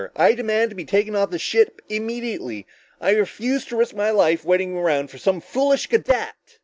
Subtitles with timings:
[0.15, 2.65] I demand to be taken off this ship immediately!
[2.99, 6.57] I refuse to risk my life waiting around for some foolish cadet!"